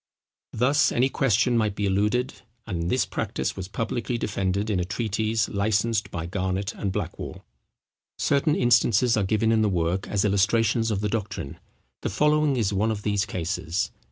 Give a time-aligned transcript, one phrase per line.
[0.51, 2.33] Thus any question might be eluded:
[2.65, 7.45] and this practice was publicly defended in a treatise licensed by Garnet and Blackwall.
[8.17, 11.59] Certain instances are given in the work as illustrations of the doctrine.
[12.01, 13.91] The following is one of these cases.